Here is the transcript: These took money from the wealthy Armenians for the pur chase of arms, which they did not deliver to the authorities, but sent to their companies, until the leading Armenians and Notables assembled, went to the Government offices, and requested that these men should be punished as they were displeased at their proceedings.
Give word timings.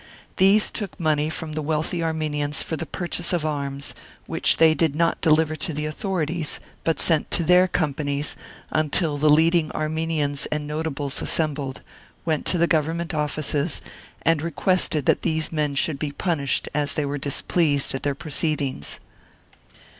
These 0.37 0.71
took 0.71 0.99
money 0.99 1.29
from 1.29 1.51
the 1.51 1.61
wealthy 1.61 2.01
Armenians 2.01 2.63
for 2.63 2.75
the 2.75 2.87
pur 2.87 3.05
chase 3.05 3.33
of 3.33 3.45
arms, 3.45 3.93
which 4.25 4.57
they 4.57 4.73
did 4.73 4.95
not 4.95 5.21
deliver 5.21 5.55
to 5.57 5.73
the 5.73 5.85
authorities, 5.85 6.59
but 6.83 6.99
sent 6.99 7.29
to 7.29 7.43
their 7.43 7.67
companies, 7.67 8.35
until 8.71 9.15
the 9.15 9.29
leading 9.29 9.71
Armenians 9.73 10.47
and 10.47 10.65
Notables 10.65 11.21
assembled, 11.21 11.83
went 12.25 12.47
to 12.47 12.57
the 12.57 12.65
Government 12.65 13.13
offices, 13.13 13.79
and 14.23 14.41
requested 14.41 15.05
that 15.05 15.21
these 15.21 15.51
men 15.51 15.75
should 15.75 15.99
be 15.99 16.11
punished 16.11 16.67
as 16.73 16.95
they 16.95 17.05
were 17.05 17.19
displeased 17.19 17.93
at 17.93 18.01
their 18.01 18.15
proceedings. 18.15 18.99